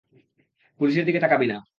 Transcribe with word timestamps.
পুলিশের 0.79 1.05
দিকে 1.05 1.19
তাকাবি 1.19 1.47
না। 1.47 1.65